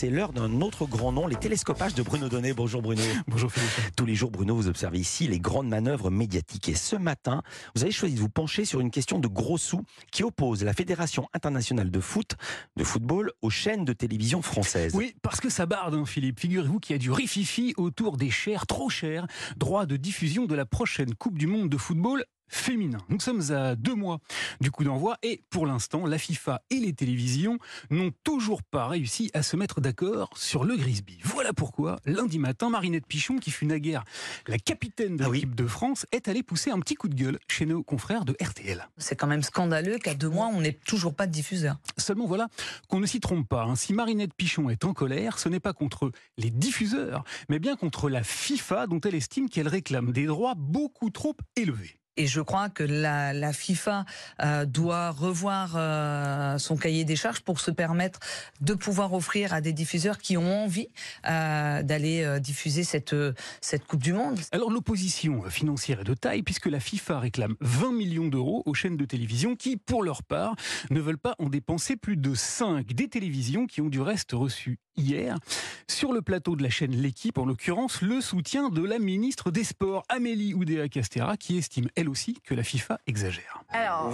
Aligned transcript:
C'est 0.00 0.10
l'heure 0.10 0.32
d'un 0.32 0.60
autre 0.60 0.86
grand 0.86 1.10
nom, 1.10 1.26
les 1.26 1.34
télescopages 1.34 1.92
de 1.92 2.04
Bruno 2.04 2.28
Donnet. 2.28 2.52
Bonjour 2.52 2.80
Bruno. 2.80 3.02
Bonjour 3.26 3.50
Philippe. 3.50 3.96
Tous 3.96 4.06
les 4.06 4.14
jours, 4.14 4.30
Bruno, 4.30 4.54
vous 4.54 4.68
observez 4.68 5.00
ici 5.00 5.26
les 5.26 5.40
grandes 5.40 5.66
manœuvres 5.66 6.08
médiatiques. 6.08 6.68
Et 6.68 6.76
ce 6.76 6.94
matin, 6.94 7.42
vous 7.74 7.82
avez 7.82 7.90
choisi 7.90 8.14
de 8.14 8.20
vous 8.20 8.28
pencher 8.28 8.64
sur 8.64 8.78
une 8.78 8.92
question 8.92 9.18
de 9.18 9.26
gros 9.26 9.58
sous 9.58 9.82
qui 10.12 10.22
oppose 10.22 10.62
la 10.62 10.72
Fédération 10.72 11.26
internationale 11.34 11.90
de 11.90 11.98
foot, 11.98 12.36
de 12.76 12.84
football, 12.84 13.32
aux 13.42 13.50
chaînes 13.50 13.84
de 13.84 13.92
télévision 13.92 14.40
françaises. 14.40 14.94
Oui, 14.94 15.16
parce 15.20 15.40
que 15.40 15.50
ça 15.50 15.66
barde, 15.66 15.94
hein, 15.94 16.04
Philippe. 16.06 16.38
Figurez-vous 16.38 16.78
qu'il 16.78 16.94
y 16.94 16.96
a 16.96 17.00
du 17.00 17.10
rififi 17.10 17.74
autour 17.76 18.18
des 18.18 18.30
chers, 18.30 18.68
trop 18.68 18.90
chers, 18.90 19.26
droits 19.56 19.84
de 19.84 19.96
diffusion 19.96 20.46
de 20.46 20.54
la 20.54 20.64
prochaine 20.64 21.12
Coupe 21.16 21.38
du 21.38 21.48
Monde 21.48 21.70
de 21.70 21.76
football 21.76 22.22
féminin. 22.48 22.98
Nous 23.08 23.20
sommes 23.20 23.50
à 23.52 23.74
deux 23.76 23.94
mois 23.94 24.20
du 24.60 24.70
coup 24.70 24.84
d'envoi 24.84 25.16
et 25.22 25.42
pour 25.50 25.66
l'instant, 25.66 26.06
la 26.06 26.18
FIFA 26.18 26.62
et 26.70 26.76
les 26.76 26.92
télévisions 26.92 27.58
n'ont 27.90 28.12
toujours 28.24 28.62
pas 28.62 28.86
réussi 28.88 29.30
à 29.34 29.42
se 29.42 29.56
mettre 29.56 29.80
d'accord 29.80 30.30
sur 30.36 30.64
le 30.64 30.76
Grisby. 30.76 31.18
Voilà 31.24 31.52
pourquoi, 31.52 31.96
lundi 32.04 32.38
matin, 32.38 32.70
Marinette 32.70 33.06
Pichon, 33.06 33.36
qui 33.36 33.50
fut 33.50 33.66
naguère 33.66 34.04
la 34.46 34.58
capitaine 34.58 35.16
de 35.16 35.24
Ah 35.24 35.28
l'équipe 35.32 35.54
de 35.54 35.66
France, 35.66 36.06
est 36.12 36.28
allée 36.28 36.42
pousser 36.42 36.70
un 36.70 36.80
petit 36.80 36.94
coup 36.94 37.08
de 37.08 37.14
gueule 37.14 37.38
chez 37.48 37.66
nos 37.66 37.82
confrères 37.82 38.24
de 38.24 38.36
RTL. 38.42 38.88
C'est 38.96 39.16
quand 39.16 39.26
même 39.26 39.42
scandaleux 39.42 39.98
qu'à 39.98 40.14
deux 40.14 40.28
mois, 40.28 40.48
on 40.52 40.60
n'ait 40.60 40.78
toujours 40.86 41.14
pas 41.14 41.26
de 41.26 41.32
diffuseur. 41.32 41.78
Seulement 41.96 42.26
voilà 42.26 42.48
qu'on 42.88 43.00
ne 43.00 43.06
s'y 43.06 43.20
trompe 43.20 43.48
pas. 43.48 43.64
hein. 43.64 43.76
Si 43.76 43.92
Marinette 43.92 44.34
Pichon 44.34 44.70
est 44.70 44.84
en 44.84 44.92
colère, 44.94 45.38
ce 45.38 45.48
n'est 45.48 45.60
pas 45.60 45.72
contre 45.72 46.10
les 46.36 46.50
diffuseurs, 46.50 47.24
mais 47.48 47.58
bien 47.58 47.76
contre 47.76 48.08
la 48.08 48.22
FIFA 48.22 48.86
dont 48.86 49.00
elle 49.00 49.14
estime 49.14 49.48
qu'elle 49.48 49.68
réclame 49.68 50.12
des 50.12 50.26
droits 50.26 50.54
beaucoup 50.56 51.10
trop 51.10 51.36
élevés. 51.56 51.97
Et 52.18 52.26
je 52.26 52.40
crois 52.40 52.68
que 52.68 52.82
la, 52.82 53.52
FIFA 53.52 54.04
euh, 54.42 54.66
doit 54.66 55.10
revoir 55.10 55.74
euh, 55.76 56.58
son 56.58 56.76
cahier 56.76 57.04
des 57.04 57.14
charges 57.14 57.40
pour 57.40 57.60
se 57.60 57.70
permettre 57.70 58.18
de 58.60 58.74
pouvoir 58.74 59.14
offrir 59.14 59.54
à 59.54 59.60
des 59.60 59.72
diffuseurs 59.72 60.18
qui 60.18 60.36
ont 60.36 60.64
envie 60.64 60.88
euh, 61.26 61.82
d'aller 61.82 62.40
diffuser 62.40 62.82
cette, 62.82 63.14
cette 63.60 63.86
Coupe 63.86 64.02
du 64.02 64.12
Monde. 64.12 64.40
Alors 64.50 64.70
l'opposition 64.70 65.44
financière 65.48 66.00
est 66.00 66.04
de 66.04 66.14
taille 66.14 66.42
puisque 66.42 66.66
la 66.66 66.80
FIFA 66.80 67.20
réclame 67.20 67.54
20 67.60 67.92
millions 67.92 68.28
d'euros 68.28 68.64
aux 68.66 68.74
chaînes 68.74 68.96
de 68.96 69.04
télévision 69.04 69.54
qui, 69.54 69.76
pour 69.76 70.02
leur 70.02 70.24
part, 70.24 70.56
ne 70.90 71.00
veulent 71.00 71.18
pas 71.18 71.36
en 71.38 71.48
dépenser 71.48 71.96
plus 71.96 72.16
de 72.16 72.34
5. 72.34 72.92
Des 72.94 73.08
télévisions 73.08 73.66
qui 73.66 73.80
ont 73.80 73.88
du 73.88 74.00
reste 74.00 74.32
reçu 74.32 74.80
hier 74.98 75.38
sur 75.86 76.12
le 76.12 76.22
plateau 76.22 76.56
de 76.56 76.62
la 76.62 76.70
chaîne 76.70 76.92
L'équipe, 76.92 77.38
en 77.38 77.46
l'occurrence, 77.46 78.02
le 78.02 78.20
soutien 78.20 78.68
de 78.68 78.82
la 78.82 78.98
ministre 78.98 79.50
des 79.50 79.64
Sports, 79.64 80.04
Amélie 80.08 80.54
Oudéa-Castera, 80.54 81.36
qui 81.36 81.56
estime 81.56 81.88
elle 81.94 82.07
aussi 82.08 82.40
que 82.44 82.54
la 82.54 82.62
FIFA 82.62 82.98
exagère. 83.06 83.62
Alors, 83.70 84.10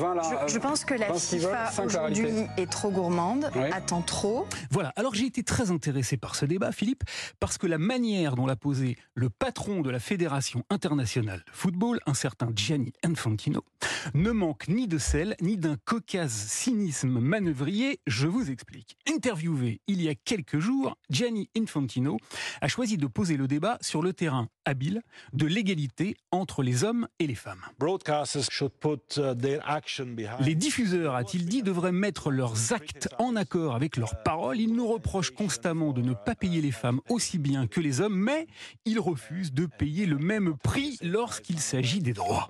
je, 0.46 0.54
je 0.54 0.58
pense 0.58 0.84
que 0.84 0.94
la 0.94 1.12
FIFA 1.12 1.70
aujourd'hui 1.84 2.46
est 2.56 2.70
trop 2.70 2.90
gourmande, 2.90 3.50
attend 3.72 4.02
trop. 4.02 4.46
Voilà, 4.70 4.92
alors 4.96 5.14
j'ai 5.14 5.26
été 5.26 5.42
très 5.42 5.70
intéressé 5.70 6.16
par 6.16 6.34
ce 6.34 6.44
débat, 6.44 6.72
Philippe, 6.72 7.04
parce 7.40 7.58
que 7.58 7.66
la 7.66 7.78
manière 7.78 8.34
dont 8.36 8.46
l'a 8.46 8.56
posé 8.56 8.96
le 9.14 9.30
patron 9.30 9.80
de 9.80 9.90
la 9.90 10.00
Fédération 10.00 10.64
internationale 10.70 11.42
de 11.46 11.52
football, 11.52 12.00
un 12.06 12.14
certain 12.14 12.50
Gianni 12.54 12.92
Infantino, 13.02 13.64
ne 14.14 14.30
manque 14.30 14.68
ni 14.68 14.88
de 14.88 14.98
sel, 14.98 15.36
ni 15.40 15.56
d'un 15.56 15.76
cocasse 15.84 16.32
cynisme 16.32 17.20
manœuvrier, 17.20 18.00
je 18.06 18.26
vous 18.26 18.50
explique. 18.50 18.96
Interviewé 19.08 19.80
il 19.86 20.02
y 20.02 20.08
a 20.08 20.14
quelques 20.14 20.58
jours, 20.58 20.96
Gianni 21.10 21.48
Infantino 21.56 22.18
a 22.60 22.68
choisi 22.68 22.96
de 22.96 23.06
poser 23.06 23.36
le 23.36 23.46
débat 23.46 23.78
sur 23.80 24.02
le 24.02 24.12
terrain 24.12 24.48
habile 24.64 25.02
de 25.32 25.46
l'égalité 25.46 26.16
entre 26.30 26.62
les 26.62 26.84
hommes 26.84 27.08
et 27.18 27.26
les 27.26 27.34
femmes. 27.34 27.64
Broadcasters 27.84 28.46
should 28.50 28.72
put 28.80 29.18
uh, 29.18 29.36
their 29.36 29.60
action 29.68 30.06
behind. 30.06 30.40
Les 30.40 30.54
diffuseurs, 30.54 31.14
a-t-il 31.14 31.44
dit, 31.44 31.62
devraient 31.62 31.92
mettre 31.92 32.30
leurs 32.30 32.72
actes 32.72 33.08
en 33.18 33.36
accord 33.36 33.74
avec 33.74 33.98
leurs 33.98 34.22
paroles. 34.22 34.58
Ils 34.58 34.74
nous 34.74 34.86
reprochent 34.86 35.32
constamment 35.32 35.92
de 35.92 36.00
ne 36.00 36.14
pas 36.14 36.34
payer 36.34 36.62
les 36.62 36.70
femmes 36.70 37.00
aussi 37.10 37.36
bien 37.38 37.66
que 37.66 37.80
les 37.80 38.00
hommes, 38.00 38.16
mais 38.16 38.46
ils 38.86 38.98
refusent 38.98 39.52
de 39.52 39.66
payer 39.66 40.06
le 40.06 40.16
même 40.16 40.56
prix 40.62 40.98
lorsqu'il 41.02 41.60
s'agit 41.60 42.00
des 42.00 42.14
droits. 42.14 42.48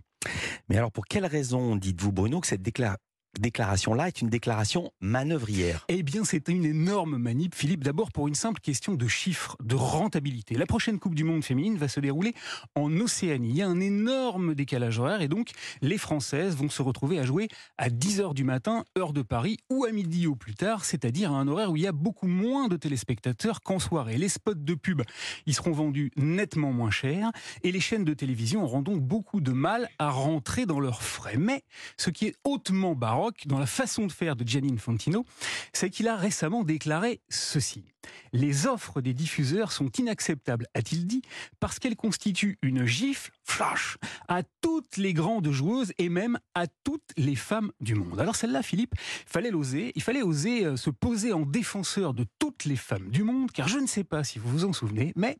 Mais 0.68 0.76
alors, 0.76 0.92
pour 0.92 1.04
quelle 1.04 1.26
raison 1.26 1.74
dites-vous, 1.74 2.12
Bruno, 2.12 2.40
que 2.40 2.46
cette 2.46 2.62
décla- 2.62 2.96
déclaration-là 3.38 4.08
est 4.08 4.20
une 4.20 4.28
déclaration 4.28 4.92
manœuvrière 5.00 5.84
Eh 5.88 6.02
bien, 6.02 6.24
c'est 6.24 6.48
une 6.48 6.64
énorme 6.64 7.18
manip, 7.18 7.54
Philippe. 7.54 7.84
D'abord 7.84 8.12
pour 8.12 8.28
une 8.28 8.34
simple 8.34 8.60
question 8.60 8.94
de 8.94 9.06
chiffres, 9.08 9.56
de 9.62 9.74
rentabilité. 9.74 10.54
La 10.54 10.66
prochaine 10.66 10.98
Coupe 10.98 11.14
du 11.14 11.24
Monde 11.24 11.44
féminine 11.44 11.76
va 11.76 11.88
se 11.88 12.00
dérouler 12.00 12.34
en 12.74 12.90
Océanie. 13.00 13.50
Il 13.50 13.56
y 13.56 13.62
a 13.62 13.68
un 13.68 13.80
énorme 13.80 14.54
décalage 14.54 14.98
horaire 14.98 15.22
et 15.22 15.28
donc 15.28 15.50
les 15.82 15.98
Françaises 15.98 16.56
vont 16.56 16.68
se 16.68 16.82
retrouver 16.82 17.18
à 17.18 17.24
jouer 17.24 17.48
à 17.78 17.88
10h 17.88 18.34
du 18.34 18.44
matin, 18.44 18.84
heure 18.98 19.12
de 19.12 19.22
Paris, 19.22 19.58
ou 19.70 19.84
à 19.84 19.92
midi 19.92 20.26
au 20.26 20.36
plus 20.36 20.54
tard, 20.54 20.84
c'est-à-dire 20.84 21.32
à 21.32 21.36
un 21.36 21.48
horaire 21.48 21.70
où 21.70 21.76
il 21.76 21.82
y 21.82 21.86
a 21.86 21.92
beaucoup 21.92 22.28
moins 22.28 22.68
de 22.68 22.76
téléspectateurs 22.76 23.60
qu'en 23.60 23.78
soirée. 23.78 24.16
Les 24.16 24.28
spots 24.28 24.54
de 24.54 24.74
pub, 24.74 25.02
ils 25.46 25.54
seront 25.54 25.72
vendus 25.72 26.10
nettement 26.16 26.72
moins 26.72 26.90
cher 26.90 27.30
et 27.62 27.72
les 27.72 27.80
chaînes 27.80 28.04
de 28.04 28.14
télévision 28.14 28.64
auront 28.64 28.82
donc 28.82 29.00
beaucoup 29.00 29.40
de 29.40 29.52
mal 29.52 29.88
à 29.98 30.10
rentrer 30.10 30.66
dans 30.66 30.80
leurs 30.80 31.02
frais. 31.02 31.36
Mais 31.36 31.62
ce 31.96 32.10
qui 32.10 32.26
est 32.26 32.36
hautement 32.44 32.94
baroque 32.94 33.23
dans 33.46 33.58
la 33.58 33.66
façon 33.66 34.06
de 34.06 34.12
faire 34.12 34.36
de 34.36 34.46
Gianni 34.46 34.72
Infantino, 34.72 35.24
c'est 35.72 35.90
qu'il 35.90 36.08
a 36.08 36.16
récemment 36.16 36.64
déclaré 36.64 37.20
ceci. 37.28 37.84
Les 38.32 38.66
offres 38.66 39.00
des 39.00 39.14
diffuseurs 39.14 39.72
sont 39.72 39.88
inacceptables, 39.90 40.66
a-t-il 40.74 41.06
dit, 41.06 41.22
parce 41.60 41.78
qu'elles 41.78 41.96
constituent 41.96 42.58
une 42.62 42.84
gifle, 42.84 43.30
flash, 43.44 43.96
à 44.28 44.42
toutes 44.60 44.96
les 44.96 45.14
grandes 45.14 45.50
joueuses 45.50 45.92
et 45.98 46.08
même 46.08 46.38
à 46.54 46.66
toutes 46.66 47.12
les 47.16 47.36
femmes 47.36 47.72
du 47.80 47.94
monde. 47.94 48.20
Alors 48.20 48.36
celle-là, 48.36 48.62
Philippe, 48.62 48.94
fallait 49.26 49.50
l'oser, 49.50 49.92
il 49.94 50.02
fallait 50.02 50.22
oser 50.22 50.64
euh, 50.64 50.76
se 50.76 50.90
poser 50.90 51.32
en 51.32 51.46
défenseur 51.46 52.14
de 52.14 52.26
toutes 52.38 52.64
les 52.64 52.76
femmes 52.76 53.10
du 53.10 53.22
monde, 53.22 53.50
car 53.52 53.68
je 53.68 53.78
ne 53.78 53.86
sais 53.86 54.04
pas 54.04 54.24
si 54.24 54.38
vous 54.38 54.50
vous 54.50 54.64
en 54.64 54.72
souvenez, 54.72 55.12
mais 55.16 55.38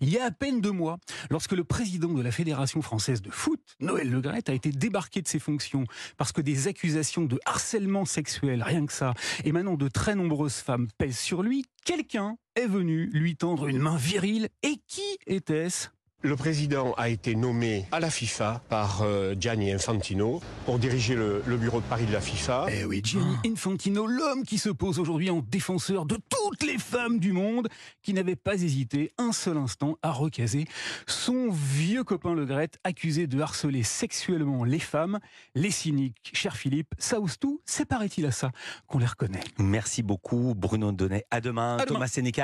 il 0.00 0.10
y 0.10 0.18
a 0.18 0.24
à 0.24 0.30
peine 0.30 0.60
deux 0.60 0.72
mois, 0.72 0.98
lorsque 1.30 1.52
le 1.52 1.64
président 1.64 2.08
de 2.08 2.22
la 2.22 2.30
Fédération 2.30 2.82
française 2.82 3.22
de 3.22 3.30
foot, 3.30 3.60
Noël 3.80 4.10
Le 4.10 4.20
Graët, 4.20 4.48
a 4.48 4.54
été 4.54 4.70
débarqué 4.70 5.22
de 5.22 5.28
ses 5.28 5.38
fonctions 5.38 5.84
parce 6.16 6.32
que 6.32 6.40
des 6.40 6.68
accusations 6.68 7.24
de 7.24 7.38
harcèlement 7.44 8.04
sexuel, 8.04 8.62
rien 8.62 8.86
que 8.86 8.92
ça, 8.92 9.14
émanant 9.44 9.76
de 9.76 9.88
très 9.88 10.14
nombreuses 10.14 10.56
femmes 10.56 10.88
pèsent 10.98 11.18
sur 11.18 11.42
lui, 11.42 11.64
quelqu'un 11.84 12.36
est 12.56 12.66
venu 12.66 13.10
lui 13.12 13.36
tendre 13.36 13.66
une 13.66 13.78
main 13.78 13.96
virile. 13.96 14.48
Et 14.62 14.76
qui 14.86 15.18
était-ce? 15.26 15.88
Le 16.24 16.36
président 16.36 16.94
a 16.94 17.10
été 17.10 17.34
nommé 17.34 17.84
à 17.92 18.00
la 18.00 18.08
FIFA 18.08 18.62
par 18.70 19.02
euh, 19.02 19.34
Gianni 19.38 19.70
Infantino 19.72 20.40
pour 20.64 20.78
diriger 20.78 21.14
le, 21.16 21.42
le 21.46 21.56
bureau 21.58 21.82
de 21.82 21.84
Paris 21.84 22.06
de 22.06 22.14
la 22.14 22.22
FIFA. 22.22 22.64
Eh 22.72 22.86
oui, 22.86 23.02
Gianni 23.04 23.36
Infantino, 23.44 24.06
l'homme 24.06 24.42
qui 24.42 24.56
se 24.56 24.70
pose 24.70 24.98
aujourd'hui 24.98 25.28
en 25.28 25.40
défenseur 25.46 26.06
de 26.06 26.16
toutes 26.30 26.62
les 26.62 26.78
femmes 26.78 27.18
du 27.18 27.32
monde, 27.32 27.68
qui 28.02 28.14
n'avait 28.14 28.36
pas 28.36 28.54
hésité 28.54 29.12
un 29.18 29.32
seul 29.32 29.58
instant 29.58 29.98
à 30.00 30.12
recaser 30.12 30.64
son 31.06 31.50
vieux 31.50 32.04
copain 32.04 32.32
Le 32.32 32.46
Graët, 32.46 32.78
accusé 32.84 33.26
de 33.26 33.38
harceler 33.42 33.82
sexuellement 33.82 34.64
les 34.64 34.78
femmes. 34.78 35.18
Les 35.54 35.70
cyniques, 35.70 36.30
cher 36.32 36.56
Philippe, 36.56 36.94
ça 36.96 37.20
ose 37.20 37.38
tout, 37.38 37.60
c'est 37.66 37.84
paraît-il 37.84 38.24
à 38.24 38.30
ça 38.32 38.50
qu'on 38.86 38.98
les 38.98 39.04
reconnaît. 39.04 39.44
Merci 39.58 40.02
beaucoup, 40.02 40.54
Bruno 40.56 40.90
Donnet. 40.90 41.26
À 41.30 41.42
demain, 41.42 41.74
À 41.76 41.84
demain. 41.84 41.96
Thomas 41.96 42.08
Sénécal. 42.08 42.42